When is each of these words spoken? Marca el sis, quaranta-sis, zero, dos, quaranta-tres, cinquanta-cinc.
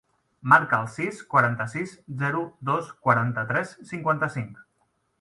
Marca 0.53 0.79
el 0.83 0.87
sis, 0.93 1.19
quaranta-sis, 1.33 1.95
zero, 2.23 2.43
dos, 2.73 2.91
quaranta-tres, 3.07 3.79
cinquanta-cinc. 3.95 4.63